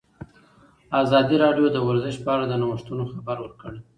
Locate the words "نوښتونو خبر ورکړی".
2.61-3.79